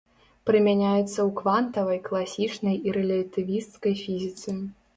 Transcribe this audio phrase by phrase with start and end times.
[0.49, 4.59] Прымяняецца ў квантавай, класічнай і рэлятывісцкай фізіцы.